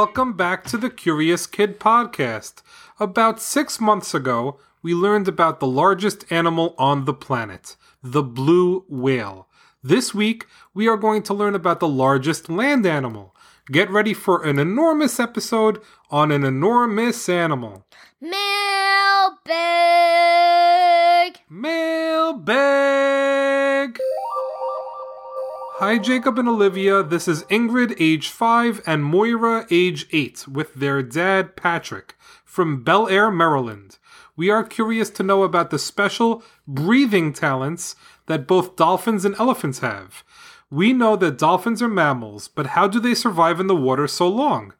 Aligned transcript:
welcome 0.00 0.34
back 0.34 0.62
to 0.62 0.76
the 0.76 0.90
Curious 0.90 1.46
Kid 1.46 1.80
podcast. 1.80 2.60
About 3.00 3.40
six 3.40 3.80
months 3.80 4.12
ago, 4.12 4.60
we 4.82 4.92
learned 4.92 5.26
about 5.26 5.58
the 5.58 5.66
largest 5.66 6.30
animal 6.30 6.74
on 6.76 7.06
the 7.06 7.14
planet, 7.14 7.76
the 8.02 8.22
blue 8.22 8.84
whale. 8.90 9.48
This 9.82 10.12
week, 10.12 10.44
we 10.74 10.86
are 10.86 10.98
going 10.98 11.22
to 11.22 11.32
learn 11.32 11.54
about 11.54 11.80
the 11.80 11.88
largest 11.88 12.50
land 12.50 12.84
animal. 12.84 13.34
Get 13.72 13.88
ready 13.88 14.12
for 14.12 14.44
an 14.44 14.58
enormous 14.58 15.18
episode 15.18 15.80
on 16.10 16.30
an 16.30 16.44
enormous 16.44 17.26
animal. 17.30 17.86
Mailbag. 18.20 19.46
Mailbag! 21.48 22.85
Hi, 25.78 25.98
Jacob 25.98 26.38
and 26.38 26.48
Olivia. 26.48 27.02
This 27.02 27.28
is 27.28 27.42
Ingrid, 27.50 27.96
age 28.00 28.30
5, 28.30 28.80
and 28.86 29.04
Moira, 29.04 29.66
age 29.70 30.06
8, 30.10 30.48
with 30.48 30.72
their 30.72 31.02
dad, 31.02 31.54
Patrick, 31.54 32.14
from 32.46 32.82
Bel 32.82 33.06
Air, 33.10 33.30
Maryland. 33.30 33.98
We 34.36 34.48
are 34.48 34.64
curious 34.64 35.10
to 35.10 35.22
know 35.22 35.42
about 35.42 35.68
the 35.68 35.78
special 35.78 36.42
breathing 36.66 37.34
talents 37.34 37.94
that 38.24 38.46
both 38.46 38.76
dolphins 38.76 39.26
and 39.26 39.34
elephants 39.38 39.80
have. 39.80 40.24
We 40.70 40.94
know 40.94 41.14
that 41.16 41.36
dolphins 41.36 41.82
are 41.82 41.88
mammals, 41.88 42.48
but 42.48 42.68
how 42.68 42.88
do 42.88 42.98
they 42.98 43.14
survive 43.14 43.60
in 43.60 43.66
the 43.66 43.76
water 43.76 44.06
so 44.06 44.26
long? 44.28 44.72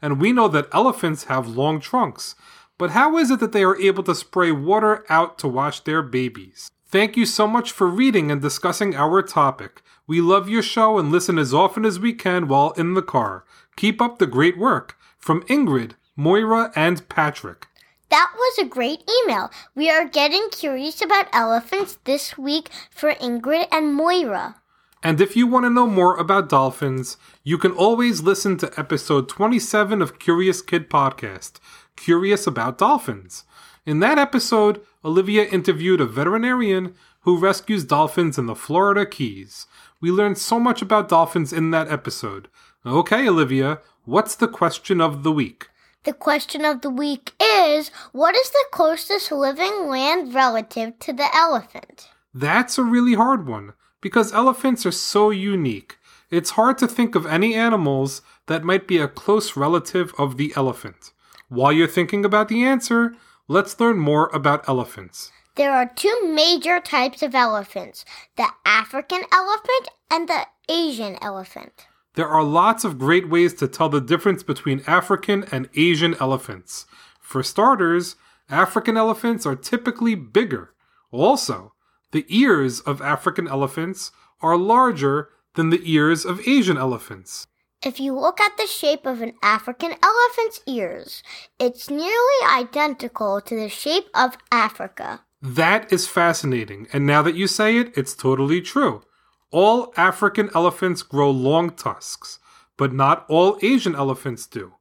And 0.00 0.20
we 0.20 0.30
know 0.30 0.46
that 0.46 0.68
elephants 0.70 1.24
have 1.24 1.48
long 1.48 1.80
trunks. 1.80 2.36
But 2.78 2.92
how 2.92 3.18
is 3.18 3.32
it 3.32 3.40
that 3.40 3.50
they 3.50 3.64
are 3.64 3.80
able 3.80 4.04
to 4.04 4.14
spray 4.14 4.52
water 4.52 5.04
out 5.08 5.36
to 5.40 5.48
wash 5.48 5.80
their 5.80 6.00
babies? 6.00 6.70
Thank 6.86 7.16
you 7.16 7.26
so 7.26 7.46
much 7.46 7.72
for 7.72 7.88
reading 7.88 8.30
and 8.30 8.40
discussing 8.40 8.94
our 8.94 9.22
topic. 9.22 9.82
We 10.06 10.20
love 10.20 10.48
your 10.48 10.62
show 10.62 10.98
and 10.98 11.10
listen 11.10 11.38
as 11.38 11.54
often 11.54 11.84
as 11.84 11.98
we 11.98 12.12
can 12.12 12.46
while 12.46 12.72
in 12.72 12.94
the 12.94 13.02
car. 13.02 13.44
Keep 13.76 14.00
up 14.00 14.18
the 14.18 14.26
great 14.26 14.58
work. 14.58 14.96
From 15.18 15.42
Ingrid, 15.44 15.92
Moira, 16.16 16.70
and 16.76 17.08
Patrick. 17.08 17.66
That 18.10 18.32
was 18.36 18.58
a 18.58 18.68
great 18.68 19.10
email. 19.22 19.50
We 19.74 19.90
are 19.90 20.06
getting 20.06 20.50
curious 20.50 21.00
about 21.00 21.28
elephants 21.32 21.98
this 22.04 22.36
week 22.36 22.68
for 22.90 23.14
Ingrid 23.14 23.66
and 23.72 23.94
Moira. 23.94 24.56
And 25.02 25.20
if 25.20 25.34
you 25.34 25.46
want 25.46 25.64
to 25.64 25.70
know 25.70 25.86
more 25.86 26.16
about 26.16 26.48
dolphins, 26.48 27.16
you 27.42 27.58
can 27.58 27.72
always 27.72 28.22
listen 28.22 28.56
to 28.58 28.78
episode 28.78 29.28
27 29.28 30.00
of 30.00 30.18
Curious 30.18 30.62
Kid 30.62 30.88
Podcast, 30.88 31.54
Curious 31.96 32.46
About 32.46 32.78
Dolphins. 32.78 33.44
In 33.86 33.98
that 34.00 34.18
episode, 34.18 34.80
Olivia 35.04 35.44
interviewed 35.44 36.00
a 36.00 36.06
veterinarian 36.06 36.94
who 37.20 37.38
rescues 37.38 37.84
dolphins 37.84 38.38
in 38.38 38.46
the 38.46 38.54
Florida 38.54 39.04
Keys. 39.04 39.66
We 40.00 40.10
learned 40.10 40.38
so 40.38 40.58
much 40.58 40.80
about 40.80 41.10
dolphins 41.10 41.52
in 41.52 41.70
that 41.72 41.90
episode. 41.90 42.48
Okay, 42.86 43.28
Olivia, 43.28 43.80
what's 44.06 44.34
the 44.34 44.48
question 44.48 45.02
of 45.02 45.22
the 45.22 45.32
week? 45.32 45.68
The 46.04 46.14
question 46.14 46.64
of 46.64 46.80
the 46.80 46.88
week 46.88 47.32
is 47.38 47.90
What 48.12 48.34
is 48.34 48.48
the 48.50 48.64
closest 48.72 49.30
living 49.30 49.86
land 49.86 50.34
relative 50.34 50.98
to 51.00 51.12
the 51.12 51.28
elephant? 51.34 52.08
That's 52.32 52.78
a 52.78 52.82
really 52.82 53.14
hard 53.14 53.46
one 53.46 53.74
because 54.00 54.32
elephants 54.32 54.86
are 54.86 54.92
so 54.92 55.28
unique. 55.28 55.96
It's 56.30 56.50
hard 56.50 56.78
to 56.78 56.88
think 56.88 57.14
of 57.14 57.26
any 57.26 57.54
animals 57.54 58.22
that 58.46 58.64
might 58.64 58.88
be 58.88 58.96
a 58.96 59.08
close 59.08 59.56
relative 59.56 60.14
of 60.18 60.38
the 60.38 60.54
elephant. 60.56 61.12
While 61.48 61.72
you're 61.72 61.86
thinking 61.86 62.24
about 62.24 62.48
the 62.48 62.64
answer, 62.64 63.14
let's 63.48 63.78
learn 63.78 63.98
more 63.98 64.28
about 64.32 64.68
elephants. 64.68 65.30
There 65.56 65.72
are 65.72 65.86
two 65.86 66.32
major 66.32 66.80
types 66.80 67.22
of 67.22 67.34
elephants 67.34 68.04
the 68.36 68.48
African 68.64 69.22
elephant 69.32 69.88
and 70.10 70.28
the 70.28 70.46
Asian 70.68 71.16
elephant. 71.22 71.86
There 72.14 72.28
are 72.28 72.42
lots 72.42 72.84
of 72.84 72.98
great 72.98 73.28
ways 73.28 73.54
to 73.54 73.68
tell 73.68 73.88
the 73.88 74.00
difference 74.00 74.42
between 74.42 74.82
African 74.86 75.44
and 75.50 75.68
Asian 75.74 76.14
elephants. 76.20 76.86
For 77.20 77.42
starters, 77.42 78.16
African 78.48 78.96
elephants 78.96 79.46
are 79.46 79.56
typically 79.56 80.14
bigger. 80.14 80.74
Also, 81.10 81.72
the 82.12 82.24
ears 82.28 82.80
of 82.80 83.02
African 83.02 83.48
elephants 83.48 84.12
are 84.40 84.56
larger 84.56 85.30
than 85.54 85.70
the 85.70 85.82
ears 85.84 86.24
of 86.24 86.46
Asian 86.46 86.76
elephants. 86.76 87.46
If 87.84 88.00
you 88.00 88.18
look 88.18 88.40
at 88.40 88.56
the 88.56 88.66
shape 88.66 89.04
of 89.04 89.20
an 89.20 89.34
African 89.42 89.92
elephant's 90.02 90.60
ears, 90.66 91.22
it's 91.58 91.90
nearly 91.90 92.40
identical 92.50 93.42
to 93.42 93.54
the 93.54 93.68
shape 93.68 94.06
of 94.14 94.38
Africa. 94.50 95.20
That 95.42 95.92
is 95.92 96.06
fascinating, 96.06 96.88
and 96.94 97.04
now 97.04 97.20
that 97.20 97.34
you 97.34 97.46
say 97.46 97.76
it, 97.76 97.92
it's 97.94 98.14
totally 98.14 98.62
true. 98.62 99.02
All 99.50 99.92
African 99.98 100.48
elephants 100.54 101.02
grow 101.02 101.30
long 101.30 101.72
tusks, 101.72 102.38
but 102.78 102.94
not 102.94 103.26
all 103.28 103.58
Asian 103.60 103.94
elephants 103.94 104.46
do. 104.46 104.72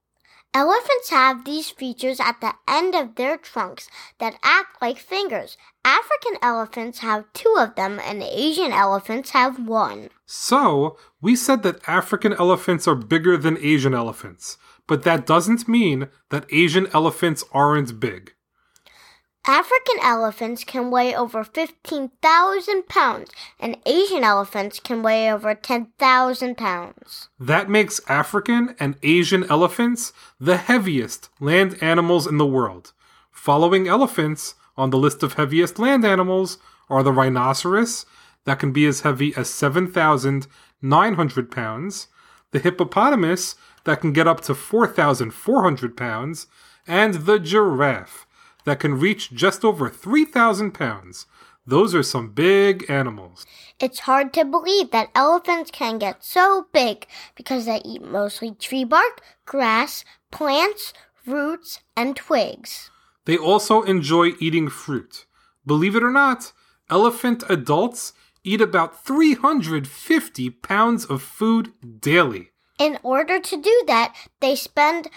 Elephants 0.56 1.10
have 1.10 1.46
these 1.46 1.72
features 1.72 2.20
at 2.20 2.40
the 2.40 2.54
end 2.68 2.94
of 2.94 3.16
their 3.16 3.38
trunks 3.38 3.90
that 4.20 4.38
act 4.44 4.80
like 4.80 5.00
fingers. 5.00 5.58
African 5.84 6.38
elephants 6.44 7.00
have 7.00 7.26
two 7.34 7.56
of 7.58 7.74
them, 7.74 8.00
and 8.00 8.22
Asian 8.22 8.72
elephants 8.72 9.32
have 9.32 9.68
one. 9.68 10.10
So, 10.28 10.96
we 11.22 11.36
said 11.36 11.64
that 11.64 11.82
African 11.90 12.34
elephants 12.34 12.88
are 12.88 12.94
bigger 12.94 13.36
than 13.36 13.58
Asian 13.58 13.96
elephants, 13.96 14.60
but 14.86 15.02
that 15.04 15.26
doesn't 15.26 15.68
mean 15.68 16.10
that 16.30 16.46
Asian 16.52 16.86
elephants 16.94 17.44
aren't 17.52 18.00
big. 18.00 18.34
African 19.46 19.98
elephants 20.02 20.64
can 20.64 20.90
weigh 20.90 21.14
over 21.14 21.44
15,000 21.44 22.88
pounds, 22.88 23.30
and 23.60 23.78
Asian 23.86 24.24
elephants 24.24 24.80
can 24.80 25.04
weigh 25.04 25.30
over 25.30 25.54
10,000 25.54 26.58
pounds. 26.58 27.28
That 27.38 27.70
makes 27.70 28.00
African 28.08 28.74
and 28.80 28.96
Asian 29.04 29.44
elephants 29.50 30.14
the 30.40 30.56
heaviest 30.56 31.28
land 31.42 31.78
animals 31.82 32.26
in 32.26 32.38
the 32.38 32.46
world. 32.46 32.94
Following 33.34 33.86
elephants 33.86 34.56
on 34.78 34.92
the 34.92 34.98
list 34.98 35.24
of 35.24 35.34
heaviest 35.34 35.78
land 35.78 36.06
animals 36.06 36.58
are 36.90 37.04
the 37.04 37.12
rhinoceros, 37.12 38.06
that 38.46 38.60
can 38.60 38.72
be 38.72 38.86
as 38.86 39.02
heavy 39.02 39.36
as 39.36 39.50
7,900 39.50 41.52
pounds, 41.52 42.08
the 42.52 42.60
hippopotamus, 42.60 43.56
that 43.84 44.00
can 44.00 44.14
get 44.14 44.28
up 44.28 44.40
to 44.42 44.56
4,400 44.56 45.98
pounds, 45.98 46.48
and 46.88 47.26
the 47.26 47.40
giraffe 47.40 48.26
that 48.66 48.80
can 48.80 49.00
reach 49.00 49.32
just 49.32 49.64
over 49.64 49.90
3,000 49.90 50.72
pounds. 50.72 51.26
Those 51.66 51.96
are 51.96 52.04
some 52.04 52.32
big 52.32 52.90
animals. 52.90 53.46
It's 53.80 54.00
hard 54.00 54.34
to 54.34 54.44
believe 54.44 54.92
that 54.92 55.12
elephants 55.16 55.72
can 55.72 55.98
get 55.98 56.24
so 56.24 56.68
big 56.74 57.08
because 57.36 57.66
they 57.66 57.82
eat 57.86 58.02
mostly 58.02 58.52
tree 58.52 58.84
bark, 58.84 59.22
grass, 59.46 60.04
plants, 60.32 60.94
roots, 61.26 61.80
and 61.96 62.16
twigs. 62.16 62.90
They 63.26 63.38
also 63.38 63.84
enjoy 63.84 64.32
eating 64.40 64.68
fruit. 64.68 65.26
Believe 65.66 65.96
it 65.96 66.04
or 66.04 66.12
not, 66.12 66.52
elephant 66.90 67.44
adults 67.48 68.12
eat 68.44 68.60
about 68.60 69.06
350 69.06 70.50
pounds 70.50 71.06
of 71.06 71.22
food 71.22 71.72
daily. 72.02 72.52
In 72.78 73.00
order 73.04 73.40
to 73.40 73.62
do 73.62 73.84
that, 73.88 74.14
they 74.42 74.56
spend 74.56 75.08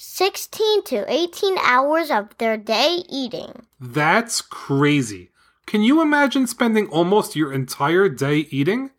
16 0.00 0.84
to 0.84 1.04
18 1.12 1.58
hours 1.58 2.08
of 2.08 2.28
their 2.38 2.56
day 2.56 3.02
eating. 3.08 3.66
That's 3.80 4.40
crazy. 4.40 5.32
Can 5.66 5.82
you 5.82 6.00
imagine 6.00 6.46
spending 6.46 6.86
almost 6.86 7.34
your 7.34 7.52
entire 7.52 8.08
day 8.08 8.46
eating? 8.50 8.92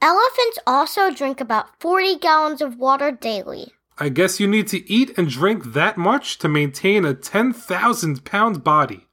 Elephants 0.00 0.58
also 0.66 1.10
drink 1.10 1.42
about 1.42 1.78
40 1.78 2.16
gallons 2.20 2.62
of 2.62 2.78
water 2.78 3.12
daily. 3.12 3.74
I 3.98 4.08
guess 4.08 4.40
you 4.40 4.46
need 4.48 4.66
to 4.68 4.90
eat 4.90 5.12
and 5.18 5.28
drink 5.28 5.74
that 5.74 5.98
much 5.98 6.38
to 6.38 6.48
maintain 6.48 7.04
a 7.04 7.12
10,000 7.12 8.24
pound 8.24 8.64
body. 8.64 9.08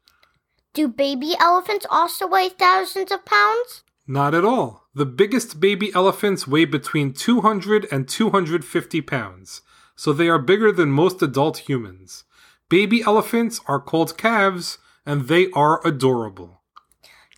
Do 0.73 0.87
baby 0.87 1.35
elephants 1.41 1.85
also 1.89 2.25
weigh 2.25 2.47
thousands 2.47 3.11
of 3.11 3.25
pounds? 3.25 3.83
Not 4.07 4.33
at 4.33 4.45
all. 4.45 4.87
The 4.93 5.05
biggest 5.05 5.59
baby 5.59 5.93
elephants 5.93 6.47
weigh 6.47 6.63
between 6.63 7.11
200 7.11 7.85
and 7.91 8.07
250 8.07 9.01
pounds, 9.01 9.61
so 9.95 10.13
they 10.13 10.29
are 10.29 10.39
bigger 10.39 10.71
than 10.71 10.91
most 10.91 11.21
adult 11.21 11.69
humans. 11.69 12.23
Baby 12.69 13.01
elephants 13.03 13.59
are 13.67 13.79
called 13.79 14.17
calves, 14.17 14.77
and 15.05 15.27
they 15.27 15.49
are 15.51 15.85
adorable. 15.85 16.61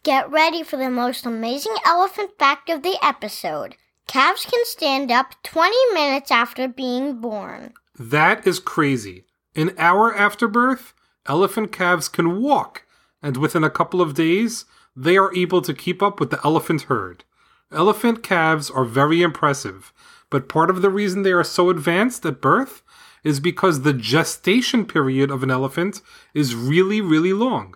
Get 0.04 0.32
ready 0.32 0.64
for 0.64 0.78
the 0.78 0.90
most 0.90 1.26
amazing 1.26 1.76
elephant 1.86 2.32
fact 2.40 2.70
of 2.70 2.82
the 2.82 2.98
episode. 3.04 3.76
Calves 4.08 4.46
can 4.46 4.64
stand 4.64 5.12
up 5.12 5.36
20 5.44 5.76
minutes 5.94 6.32
after 6.32 6.68
being 6.68 7.20
born. 7.20 7.74
That 8.00 8.48
is 8.48 8.60
crazy. 8.60 9.26
An 9.54 9.74
hour 9.78 10.16
after 10.16 10.48
birth, 10.48 10.94
elephant 11.26 11.72
calves 11.72 12.08
can 12.08 12.42
walk, 12.42 12.86
and 13.22 13.36
within 13.36 13.66
a 13.66 13.70
couple 13.70 14.02
of 14.02 14.14
days, 14.14 14.66
they 14.96 15.18
are 15.18 15.36
able 15.36 15.62
to 15.62 15.74
keep 15.74 16.02
up 16.02 16.20
with 16.20 16.30
the 16.30 16.40
elephant 16.46 16.84
herd. 16.84 17.26
Elephant 17.72 18.24
calves 18.24 18.72
are 18.72 18.86
very 18.86 19.22
impressive, 19.22 19.92
but 20.30 20.50
part 20.50 20.70
of 20.70 20.82
the 20.82 20.90
reason 20.90 21.24
they 21.24 21.32
are 21.32 21.44
so 21.44 21.70
advanced 21.70 22.26
at 22.26 22.42
birth 22.42 22.84
is 23.24 23.40
because 23.40 23.82
the 23.82 23.94
gestation 23.94 24.86
period 24.86 25.32
of 25.32 25.44
an 25.44 25.52
elephant 25.52 26.02
is 26.34 26.56
really, 26.56 27.02
really 27.02 27.34
long. 27.34 27.76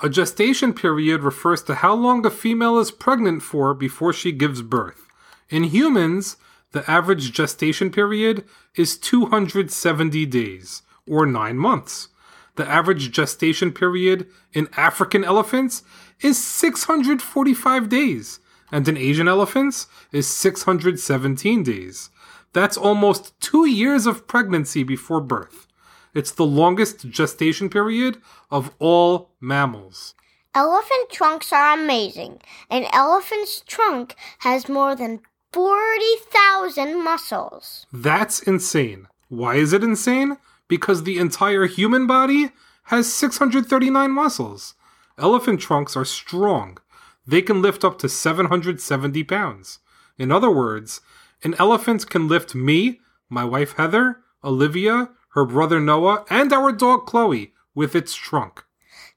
A 0.00 0.08
gestation 0.08 0.74
period 0.74 1.22
refers 1.22 1.62
to 1.64 1.76
how 1.76 1.94
long 1.94 2.24
a 2.24 2.30
female 2.30 2.78
is 2.78 2.90
pregnant 2.90 3.42
for 3.42 3.72
before 3.74 4.12
she 4.12 4.30
gives 4.30 4.62
birth. 4.62 5.06
In 5.48 5.64
humans, 5.64 6.36
the 6.72 6.88
average 6.90 7.32
gestation 7.32 7.90
period 7.90 8.44
is 8.74 8.98
270 8.98 10.26
days, 10.26 10.82
or 11.06 11.24
9 11.24 11.56
months. 11.56 12.08
The 12.56 12.68
average 12.68 13.10
gestation 13.10 13.72
period 13.72 14.26
in 14.52 14.68
African 14.76 15.24
elephants 15.24 15.82
is 16.20 16.42
645 16.42 17.88
days, 17.88 18.40
and 18.70 18.86
in 18.88 18.96
Asian 18.96 19.28
elephants 19.28 19.86
is 20.12 20.26
617 20.26 21.62
days. 21.62 22.10
That's 22.52 22.76
almost 22.76 23.38
two 23.40 23.66
years 23.66 24.06
of 24.06 24.26
pregnancy 24.26 24.82
before 24.82 25.20
birth. 25.20 25.66
It's 26.14 26.32
the 26.32 26.46
longest 26.46 27.08
gestation 27.10 27.68
period 27.68 28.18
of 28.50 28.70
all 28.78 29.30
mammals. 29.40 30.14
Elephant 30.54 31.10
trunks 31.10 31.52
are 31.52 31.78
amazing. 31.78 32.40
An 32.70 32.86
elephant's 32.92 33.60
trunk 33.66 34.14
has 34.38 34.70
more 34.70 34.96
than 34.96 35.20
40,000 35.52 37.04
muscles. 37.04 37.86
That's 37.92 38.40
insane. 38.40 39.08
Why 39.28 39.56
is 39.56 39.74
it 39.74 39.84
insane? 39.84 40.38
Because 40.68 41.02
the 41.02 41.18
entire 41.18 41.66
human 41.66 42.06
body 42.06 42.52
has 42.84 43.12
639 43.12 44.10
muscles. 44.10 44.74
Elephant 45.18 45.60
trunks 45.60 45.96
are 45.96 46.04
strong. 46.04 46.78
They 47.26 47.42
can 47.42 47.60
lift 47.60 47.84
up 47.84 47.98
to 47.98 48.08
770 48.08 49.24
pounds. 49.24 49.80
In 50.16 50.30
other 50.30 50.50
words, 50.50 51.00
an 51.42 51.54
elephant 51.58 52.08
can 52.08 52.28
lift 52.28 52.54
me, 52.54 53.00
my 53.28 53.44
wife 53.44 53.72
Heather, 53.72 54.20
Olivia, 54.44 55.10
her 55.30 55.44
brother 55.44 55.80
Noah, 55.80 56.24
and 56.30 56.52
our 56.52 56.72
dog 56.72 57.06
Chloe 57.06 57.52
with 57.74 57.94
its 57.94 58.14
trunk. 58.14 58.64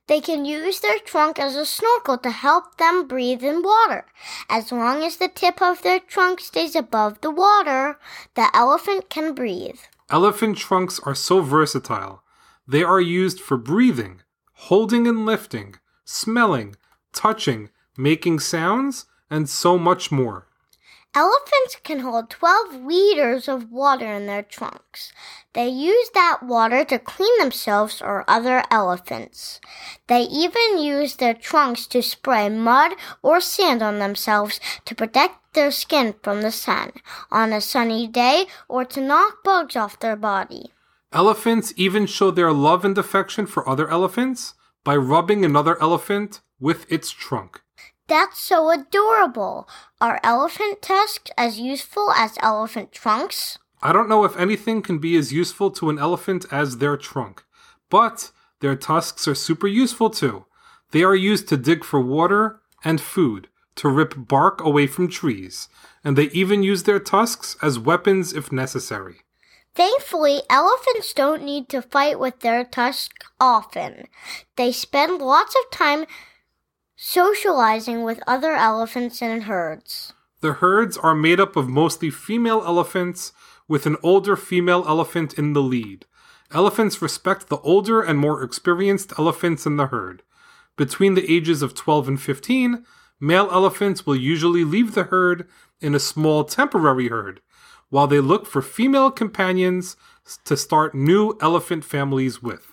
They 0.06 0.20
can 0.20 0.44
use 0.44 0.80
their 0.80 0.98
trunk 0.98 1.38
as 1.38 1.54
a 1.54 1.64
snorkel 1.64 2.18
to 2.18 2.30
help 2.30 2.78
them 2.78 3.06
breathe 3.06 3.44
in 3.44 3.62
water. 3.62 4.06
As 4.48 4.72
long 4.72 5.04
as 5.04 5.18
the 5.18 5.28
tip 5.28 5.62
of 5.62 5.82
their 5.82 6.00
trunk 6.00 6.40
stays 6.40 6.74
above 6.74 7.20
the 7.20 7.30
water, 7.30 7.96
the 8.34 8.50
elephant 8.52 9.08
can 9.08 9.34
breathe. 9.34 9.78
Elephant 10.10 10.58
trunks 10.58 10.98
are 11.04 11.14
so 11.14 11.40
versatile. 11.40 12.24
They 12.66 12.82
are 12.82 13.00
used 13.00 13.40
for 13.40 13.56
breathing, 13.56 14.22
holding 14.52 15.06
and 15.06 15.24
lifting, 15.24 15.76
smelling, 16.04 16.74
touching, 17.12 17.70
making 18.00 18.40
sounds, 18.40 19.06
and 19.28 19.48
so 19.48 19.78
much 19.78 20.10
more. 20.10 20.46
Elephants 21.12 21.76
can 21.82 22.00
hold 22.00 22.30
12 22.30 22.84
liters 22.84 23.48
of 23.48 23.72
water 23.72 24.06
in 24.06 24.26
their 24.26 24.44
trunks. 24.44 25.12
They 25.54 25.66
use 25.66 26.08
that 26.14 26.44
water 26.44 26.84
to 26.84 27.00
clean 27.00 27.36
themselves 27.40 28.00
or 28.00 28.24
other 28.28 28.62
elephants. 28.70 29.60
They 30.06 30.22
even 30.22 30.78
use 30.78 31.16
their 31.16 31.34
trunks 31.34 31.88
to 31.88 32.00
spray 32.00 32.48
mud 32.48 32.92
or 33.22 33.40
sand 33.40 33.82
on 33.82 33.98
themselves 33.98 34.60
to 34.84 34.94
protect 34.94 35.54
their 35.54 35.72
skin 35.72 36.14
from 36.22 36.42
the 36.42 36.52
sun 36.52 36.92
on 37.32 37.52
a 37.52 37.60
sunny 37.60 38.06
day 38.06 38.46
or 38.68 38.84
to 38.84 39.00
knock 39.00 39.42
bugs 39.42 39.74
off 39.74 39.98
their 39.98 40.16
body. 40.16 40.70
Elephants 41.12 41.74
even 41.76 42.06
show 42.06 42.30
their 42.30 42.52
love 42.52 42.84
and 42.84 42.96
affection 42.96 43.46
for 43.46 43.68
other 43.68 43.90
elephants 43.90 44.54
by 44.84 44.94
rubbing 44.94 45.44
another 45.44 45.80
elephant 45.82 46.40
with 46.60 46.86
its 46.90 47.10
trunk. 47.10 47.62
That's 48.10 48.40
so 48.40 48.70
adorable. 48.70 49.68
Are 50.00 50.18
elephant 50.24 50.82
tusks 50.82 51.30
as 51.38 51.60
useful 51.60 52.10
as 52.10 52.36
elephant 52.42 52.90
trunks? 52.90 53.58
I 53.82 53.92
don't 53.92 54.08
know 54.08 54.24
if 54.24 54.36
anything 54.36 54.82
can 54.82 54.98
be 54.98 55.16
as 55.16 55.32
useful 55.32 55.70
to 55.70 55.90
an 55.90 55.98
elephant 56.00 56.44
as 56.50 56.78
their 56.78 56.96
trunk, 56.96 57.44
but 57.88 58.32
their 58.58 58.74
tusks 58.74 59.28
are 59.28 59.36
super 59.36 59.68
useful 59.68 60.10
too. 60.10 60.46
They 60.90 61.04
are 61.04 61.14
used 61.14 61.48
to 61.50 61.56
dig 61.56 61.84
for 61.84 62.00
water 62.00 62.58
and 62.82 63.00
food, 63.00 63.46
to 63.76 63.88
rip 63.88 64.14
bark 64.16 64.60
away 64.60 64.88
from 64.88 65.06
trees, 65.06 65.68
and 66.02 66.18
they 66.18 66.30
even 66.30 66.64
use 66.64 66.82
their 66.82 66.98
tusks 66.98 67.56
as 67.62 67.78
weapons 67.78 68.32
if 68.32 68.50
necessary. 68.50 69.20
Thankfully, 69.76 70.42
elephants 70.50 71.14
don't 71.14 71.44
need 71.44 71.68
to 71.68 71.80
fight 71.80 72.18
with 72.18 72.40
their 72.40 72.64
tusks 72.64 73.24
often. 73.38 74.08
They 74.56 74.72
spend 74.72 75.22
lots 75.22 75.54
of 75.54 75.70
time 75.70 76.06
socializing 77.02 78.02
with 78.02 78.20
other 78.26 78.52
elephants 78.52 79.22
in 79.22 79.40
herds. 79.42 80.12
The 80.42 80.52
herds 80.52 80.98
are 80.98 81.14
made 81.14 81.40
up 81.40 81.56
of 81.56 81.66
mostly 81.66 82.10
female 82.10 82.62
elephants 82.62 83.32
with 83.66 83.86
an 83.86 83.96
older 84.02 84.36
female 84.36 84.84
elephant 84.86 85.32
in 85.32 85.54
the 85.54 85.62
lead. 85.62 86.04
Elephants 86.52 87.00
respect 87.00 87.48
the 87.48 87.56
older 87.60 88.02
and 88.02 88.18
more 88.18 88.42
experienced 88.42 89.14
elephants 89.18 89.64
in 89.64 89.78
the 89.78 89.86
herd. 89.86 90.22
Between 90.76 91.14
the 91.14 91.34
ages 91.34 91.62
of 91.62 91.74
12 91.74 92.06
and 92.08 92.20
15, 92.20 92.84
male 93.18 93.48
elephants 93.50 94.04
will 94.04 94.16
usually 94.16 94.64
leave 94.64 94.92
the 94.92 95.04
herd 95.04 95.48
in 95.80 95.94
a 95.94 95.98
small 95.98 96.44
temporary 96.44 97.08
herd, 97.08 97.40
while 97.88 98.08
they 98.08 98.20
look 98.20 98.44
for 98.44 98.60
female 98.60 99.10
companions 99.10 99.96
to 100.44 100.54
start 100.54 100.94
new 100.94 101.38
elephant 101.40 101.82
families 101.82 102.42
with. 102.42 102.69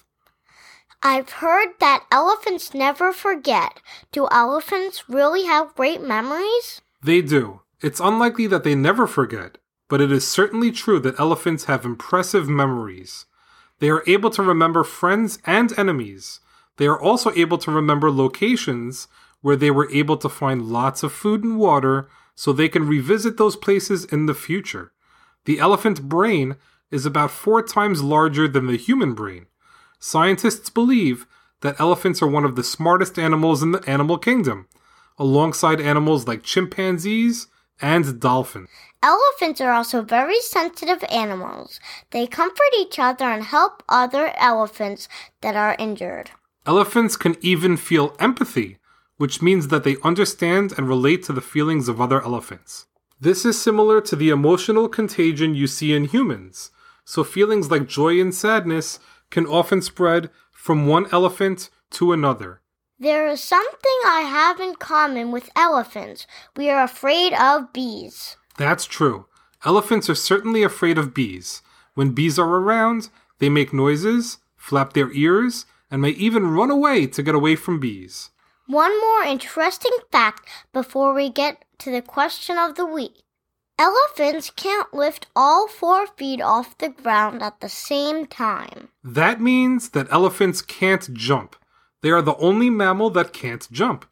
I've 1.03 1.29
heard 1.29 1.69
that 1.79 2.05
elephants 2.11 2.73
never 2.73 3.13
forget. 3.13 3.81
Do 4.11 4.27
elephants 4.31 5.07
really 5.07 5.45
have 5.45 5.75
great 5.75 6.01
memories? 6.01 6.81
They 7.03 7.21
do. 7.21 7.61
It's 7.81 7.99
unlikely 7.99 8.47
that 8.47 8.63
they 8.63 8.73
never 8.73 9.05
forget, 9.05 9.59
but 9.87 10.01
it 10.01 10.11
is 10.11 10.27
certainly 10.27 10.71
true 10.71 10.99
that 11.01 11.19
elephants 11.19 11.65
have 11.65 11.85
impressive 11.85 12.49
memories. 12.49 13.25
They 13.79 13.89
are 13.89 14.03
able 14.07 14.31
to 14.31 14.41
remember 14.41 14.83
friends 14.83 15.37
and 15.45 15.77
enemies. 15.77 16.39
They 16.77 16.87
are 16.87 16.99
also 16.99 17.31
able 17.35 17.59
to 17.59 17.71
remember 17.71 18.09
locations 18.09 19.07
where 19.41 19.55
they 19.55 19.69
were 19.69 19.91
able 19.91 20.17
to 20.17 20.29
find 20.29 20.63
lots 20.63 21.03
of 21.03 21.13
food 21.13 21.43
and 21.43 21.59
water 21.59 22.09
so 22.33 22.51
they 22.51 22.69
can 22.69 22.87
revisit 22.87 23.37
those 23.37 23.55
places 23.55 24.05
in 24.05 24.25
the 24.25 24.33
future. 24.33 24.91
The 25.45 25.59
elephant 25.59 26.09
brain 26.09 26.55
is 26.89 27.05
about 27.05 27.31
four 27.31 27.61
times 27.61 28.01
larger 28.01 28.47
than 28.47 28.67
the 28.67 28.77
human 28.77 29.13
brain. 29.13 29.45
Scientists 29.99 30.69
believe 30.69 31.25
that 31.61 31.79
elephants 31.79 32.21
are 32.21 32.27
one 32.27 32.45
of 32.45 32.55
the 32.55 32.63
smartest 32.63 33.17
animals 33.17 33.63
in 33.63 33.71
the 33.71 33.83
animal 33.89 34.17
kingdom, 34.17 34.67
alongside 35.17 35.81
animals 35.81 36.27
like 36.27 36.43
chimpanzees 36.43 37.47
and 37.81 38.19
dolphins. 38.19 38.69
Elephants 39.03 39.61
are 39.61 39.71
also 39.71 40.01
very 40.01 40.39
sensitive 40.39 41.03
animals. 41.09 41.79
They 42.11 42.27
comfort 42.27 42.73
each 42.77 42.99
other 42.99 43.25
and 43.25 43.43
help 43.43 43.83
other 43.87 44.33
elephants 44.37 45.07
that 45.41 45.55
are 45.55 45.75
injured. 45.79 46.31
Elephants 46.65 47.15
can 47.15 47.37
even 47.41 47.77
feel 47.77 48.15
empathy, 48.19 48.77
which 49.17 49.41
means 49.41 49.69
that 49.69 49.83
they 49.83 49.97
understand 50.03 50.73
and 50.77 50.87
relate 50.87 51.23
to 51.23 51.33
the 51.33 51.41
feelings 51.41 51.87
of 51.87 52.01
other 52.01 52.21
elephants. 52.21 52.87
This 53.19 53.45
is 53.45 53.59
similar 53.59 54.01
to 54.01 54.15
the 54.15 54.29
emotional 54.29 54.89
contagion 54.89 55.55
you 55.55 55.65
see 55.65 55.93
in 55.93 56.05
humans, 56.05 56.71
so 57.05 57.23
feelings 57.23 57.71
like 57.71 57.87
joy 57.87 58.19
and 58.19 58.33
sadness 58.33 58.99
can 59.29 59.45
often 59.45 59.81
spread 59.81 60.29
from 60.51 60.87
one 60.87 61.07
elephant 61.11 61.69
to 61.91 62.11
another. 62.11 62.61
There 62.99 63.27
is 63.27 63.43
something 63.43 63.99
I 64.05 64.21
have 64.21 64.59
in 64.59 64.75
common 64.75 65.31
with 65.31 65.51
elephants. 65.55 66.25
We 66.55 66.69
are 66.69 66.83
afraid 66.83 67.33
of 67.33 67.71
bees. 67.71 68.37
That's 68.57 68.85
true. 68.85 69.27
Elephants 69.65 70.09
are 70.09 70.15
certainly 70.15 70.63
afraid 70.63 70.97
of 70.97 71.13
bees. 71.13 71.61
When 71.93 72.11
bees 72.11 72.39
are 72.39 72.47
around, 72.47 73.09
they 73.39 73.49
make 73.49 73.71
noises, 73.71 74.39
flap 74.55 74.93
their 74.93 75.11
ears, 75.11 75.65
and 75.91 76.01
may 76.01 76.09
even 76.09 76.51
run 76.51 76.71
away 76.71 77.07
to 77.07 77.23
get 77.23 77.35
away 77.35 77.55
from 77.55 77.79
bees. 77.79 78.31
One 78.65 78.99
more 78.99 79.23
interesting 79.23 79.97
fact 80.11 80.49
before 80.73 81.13
we 81.13 81.29
get 81.29 81.63
to 81.79 81.91
the 81.91 82.01
question 82.01 82.57
of 82.57 82.75
the 82.75 82.85
week. 82.85 83.23
Elephants 83.79 84.49
can't 84.49 84.91
lift 84.91 85.27
all 85.35 85.67
four 85.67 86.07
feet 86.07 86.41
off 86.41 86.75
the 86.79 86.89
ground 86.89 87.43
at 87.43 87.59
the 87.59 87.69
same 87.69 88.25
time. 88.25 88.89
That 89.03 89.39
means 89.39 89.89
that 89.89 90.11
elephants 90.11 90.63
can't 90.63 91.13
jump. 91.13 91.55
They 92.01 92.09
are 92.09 92.23
the 92.23 92.37
only 92.37 92.71
mammal 92.71 93.11
that 93.11 93.33
can't 93.33 93.71
jump. 93.71 94.05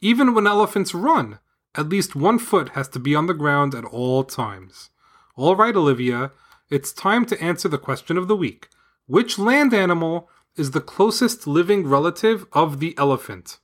Even 0.00 0.34
when 0.34 0.48
elephants 0.48 0.92
run, 0.92 1.38
at 1.76 1.88
least 1.88 2.16
one 2.16 2.40
foot 2.40 2.70
has 2.70 2.88
to 2.88 2.98
be 2.98 3.14
on 3.14 3.26
the 3.26 3.34
ground 3.34 3.76
at 3.76 3.84
all 3.84 4.24
times. 4.24 4.90
All 5.36 5.54
right, 5.54 5.76
Olivia, 5.76 6.32
it's 6.68 6.92
time 6.92 7.24
to 7.26 7.40
answer 7.40 7.68
the 7.68 7.78
question 7.78 8.18
of 8.18 8.26
the 8.26 8.36
week. 8.36 8.70
Which 9.06 9.38
land 9.38 9.72
animal 9.72 10.28
is 10.56 10.72
the 10.72 10.80
closest 10.80 11.46
living 11.46 11.86
relative 11.86 12.44
of 12.52 12.80
the 12.80 12.96
elephant? 12.98 13.60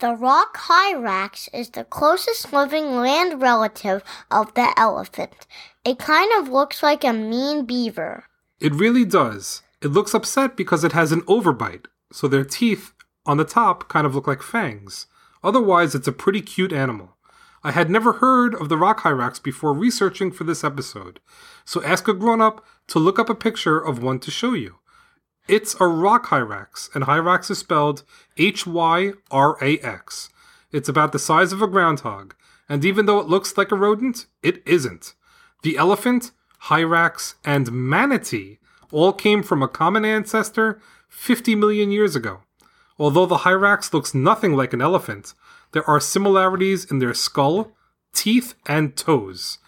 The 0.00 0.16
rock 0.16 0.56
hyrax 0.56 1.50
is 1.52 1.68
the 1.68 1.84
closest 1.84 2.54
living 2.54 2.96
land 2.96 3.42
relative 3.42 4.02
of 4.30 4.54
the 4.54 4.72
elephant. 4.78 5.46
It 5.84 5.98
kind 5.98 6.32
of 6.38 6.48
looks 6.48 6.82
like 6.82 7.04
a 7.04 7.12
mean 7.12 7.66
beaver. 7.66 8.24
It 8.60 8.72
really 8.72 9.04
does. 9.04 9.62
It 9.82 9.88
looks 9.88 10.14
upset 10.14 10.56
because 10.56 10.84
it 10.84 10.92
has 10.92 11.12
an 11.12 11.20
overbite, 11.22 11.84
so 12.10 12.28
their 12.28 12.44
teeth 12.44 12.94
on 13.26 13.36
the 13.36 13.44
top 13.44 13.90
kind 13.90 14.06
of 14.06 14.14
look 14.14 14.26
like 14.26 14.40
fangs. 14.40 15.06
Otherwise, 15.44 15.94
it's 15.94 16.08
a 16.08 16.12
pretty 16.12 16.40
cute 16.40 16.72
animal. 16.72 17.18
I 17.62 17.72
had 17.72 17.90
never 17.90 18.14
heard 18.14 18.54
of 18.54 18.70
the 18.70 18.78
rock 18.78 19.00
hyrax 19.00 19.38
before 19.38 19.74
researching 19.74 20.32
for 20.32 20.44
this 20.44 20.64
episode, 20.64 21.20
so 21.66 21.84
ask 21.84 22.08
a 22.08 22.14
grown 22.14 22.40
up 22.40 22.64
to 22.88 22.98
look 22.98 23.18
up 23.18 23.28
a 23.28 23.34
picture 23.34 23.78
of 23.78 24.02
one 24.02 24.18
to 24.20 24.30
show 24.30 24.54
you. 24.54 24.79
It's 25.48 25.74
a 25.80 25.86
rock 25.86 26.26
hyrax, 26.26 26.94
and 26.94 27.04
hyrax 27.04 27.50
is 27.50 27.58
spelled 27.58 28.04
H 28.36 28.66
Y 28.66 29.12
R 29.30 29.56
A 29.60 29.78
X. 29.78 30.30
It's 30.72 30.88
about 30.88 31.12
the 31.12 31.18
size 31.18 31.52
of 31.52 31.62
a 31.62 31.66
groundhog, 31.66 32.34
and 32.68 32.84
even 32.84 33.06
though 33.06 33.18
it 33.18 33.28
looks 33.28 33.56
like 33.58 33.72
a 33.72 33.76
rodent, 33.76 34.26
it 34.42 34.62
isn't. 34.66 35.14
The 35.62 35.76
elephant, 35.76 36.30
hyrax, 36.64 37.34
and 37.44 37.72
manatee 37.72 38.58
all 38.92 39.12
came 39.12 39.42
from 39.42 39.62
a 39.62 39.68
common 39.68 40.04
ancestor 40.04 40.80
50 41.08 41.54
million 41.54 41.90
years 41.90 42.14
ago. 42.14 42.42
Although 42.98 43.26
the 43.26 43.38
hyrax 43.38 43.92
looks 43.92 44.14
nothing 44.14 44.54
like 44.54 44.72
an 44.72 44.80
elephant, 44.80 45.34
there 45.72 45.88
are 45.88 46.00
similarities 46.00 46.84
in 46.84 46.98
their 46.98 47.14
skull, 47.14 47.76
teeth, 48.12 48.54
and 48.66 48.96
toes. 48.96 49.58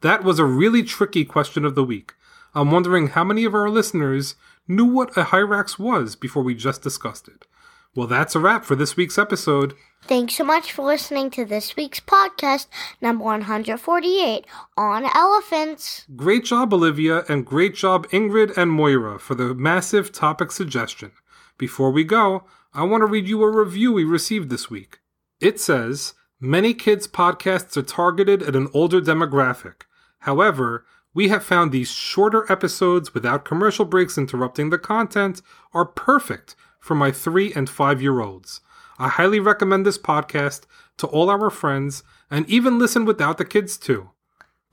That 0.00 0.24
was 0.24 0.38
a 0.38 0.44
really 0.44 0.82
tricky 0.82 1.24
question 1.24 1.64
of 1.64 1.74
the 1.74 1.84
week. 1.84 2.14
I'm 2.54 2.70
wondering 2.70 3.08
how 3.08 3.24
many 3.24 3.44
of 3.44 3.54
our 3.54 3.70
listeners 3.70 4.34
knew 4.66 4.84
what 4.84 5.16
a 5.16 5.24
hyrax 5.24 5.78
was 5.78 6.16
before 6.16 6.42
we 6.42 6.54
just 6.54 6.82
discussed 6.82 7.28
it. 7.28 7.46
Well, 7.94 8.06
that's 8.06 8.36
a 8.36 8.40
wrap 8.40 8.64
for 8.64 8.76
this 8.76 8.96
week's 8.96 9.18
episode. 9.18 9.74
Thanks 10.04 10.36
so 10.36 10.44
much 10.44 10.72
for 10.72 10.84
listening 10.84 11.30
to 11.30 11.44
this 11.44 11.76
week's 11.76 12.00
podcast, 12.00 12.68
number 13.00 13.24
148, 13.24 14.46
on 14.76 15.04
elephants. 15.14 16.06
Great 16.14 16.44
job, 16.44 16.72
Olivia, 16.72 17.24
and 17.28 17.44
great 17.44 17.74
job, 17.74 18.06
Ingrid 18.08 18.56
and 18.56 18.70
Moira, 18.70 19.18
for 19.18 19.34
the 19.34 19.54
massive 19.54 20.12
topic 20.12 20.52
suggestion. 20.52 21.10
Before 21.58 21.90
we 21.90 22.04
go, 22.04 22.44
I 22.72 22.84
want 22.84 23.02
to 23.02 23.06
read 23.06 23.26
you 23.26 23.42
a 23.42 23.50
review 23.50 23.92
we 23.92 24.04
received 24.04 24.50
this 24.50 24.70
week. 24.70 25.00
It 25.40 25.58
says 25.58 26.14
Many 26.42 26.72
kids' 26.72 27.06
podcasts 27.06 27.76
are 27.76 27.82
targeted 27.82 28.42
at 28.42 28.56
an 28.56 28.68
older 28.72 28.98
demographic. 28.98 29.82
However, 30.20 30.86
we 31.14 31.28
have 31.28 31.44
found 31.44 31.72
these 31.72 31.90
shorter 31.90 32.50
episodes 32.50 33.14
without 33.14 33.44
commercial 33.44 33.84
breaks 33.84 34.16
interrupting 34.16 34.70
the 34.70 34.78
content 34.78 35.42
are 35.72 35.84
perfect 35.84 36.54
for 36.78 36.94
my 36.94 37.10
three 37.10 37.52
and 37.52 37.68
five 37.68 38.00
year 38.00 38.20
olds. 38.20 38.60
I 38.98 39.08
highly 39.08 39.40
recommend 39.40 39.84
this 39.86 39.98
podcast 39.98 40.62
to 40.98 41.06
all 41.06 41.30
our 41.30 41.50
friends 41.50 42.02
and 42.30 42.48
even 42.48 42.78
listen 42.78 43.04
without 43.04 43.38
the 43.38 43.44
kids 43.44 43.76
too. 43.76 44.10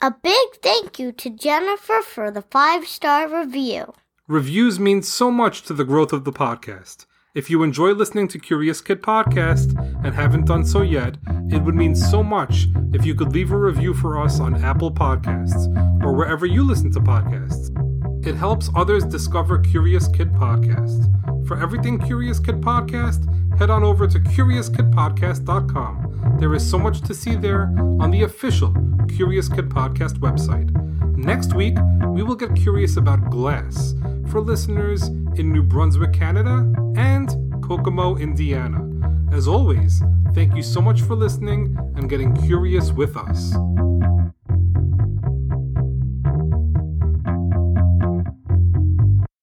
A 0.01 0.11
big 0.11 0.47
thank 0.61 0.99
you 0.99 1.11
to 1.13 1.29
Jennifer 1.29 2.01
for 2.01 2.29
the 2.29 2.43
five 2.43 2.85
star 2.87 3.27
review. 3.27 3.93
Reviews 4.27 4.79
mean 4.79 5.01
so 5.01 5.31
much 5.31 5.63
to 5.63 5.73
the 5.73 5.85
growth 5.85 6.13
of 6.13 6.23
the 6.23 6.33
podcast. 6.33 7.05
If 7.35 7.49
you 7.49 7.61
enjoy 7.61 7.91
listening 7.91 8.29
to 8.29 8.39
Curious 8.39 8.79
Kid 8.81 9.01
Podcast 9.01 9.75
and 10.03 10.15
haven't 10.15 10.45
done 10.45 10.65
so 10.65 10.81
yet, 10.81 11.17
it 11.51 11.61
would 11.61 11.75
mean 11.75 11.93
so 11.93 12.23
much 12.23 12.67
if 12.93 13.05
you 13.05 13.13
could 13.15 13.33
leave 13.33 13.51
a 13.51 13.57
review 13.57 13.93
for 13.93 14.17
us 14.19 14.39
on 14.39 14.55
Apple 14.63 14.91
Podcasts 14.91 15.67
or 16.03 16.13
wherever 16.13 16.45
you 16.45 16.63
listen 16.63 16.89
to 16.93 16.99
podcasts. 16.99 17.69
It 18.25 18.35
helps 18.35 18.69
others 18.75 19.03
discover 19.03 19.59
Curious 19.59 20.07
Kid 20.07 20.31
Podcast. 20.31 21.47
For 21.47 21.61
everything 21.61 21.99
Curious 21.99 22.39
Kid 22.39 22.61
Podcast, 22.61 23.27
head 23.59 23.69
on 23.69 23.83
over 23.83 24.07
to 24.07 24.19
CuriousKidPodcast.com. 24.19 26.37
There 26.39 26.55
is 26.55 26.67
so 26.67 26.79
much 26.79 27.01
to 27.01 27.13
see 27.13 27.35
there 27.35 27.63
on 27.99 28.09
the 28.09 28.23
official 28.23 28.73
Curious 29.09 29.49
Kid 29.49 29.69
Podcast 29.69 30.19
website. 30.19 30.71
Next 31.17 31.53
week, 31.53 31.75
we 32.07 32.23
will 32.23 32.35
get 32.35 32.55
curious 32.55 32.97
about 32.97 33.29
glass 33.29 33.93
for 34.37 34.41
listeners 34.41 35.07
in 35.39 35.51
New 35.51 35.63
Brunswick, 35.63 36.13
Canada, 36.13 36.71
and 36.95 37.27
Kokomo, 37.63 38.17
Indiana. 38.17 38.87
As 39.31 39.47
always, 39.47 40.03
thank 40.35 40.55
you 40.55 40.61
so 40.61 40.79
much 40.79 41.01
for 41.01 41.15
listening 41.15 41.75
and 41.95 42.07
getting 42.07 42.35
curious 42.45 42.91
with 42.91 43.17
us. 43.17 43.55